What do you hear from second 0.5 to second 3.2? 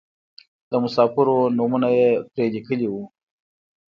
د مسافرو نومونه یې پرې لیکلي وو.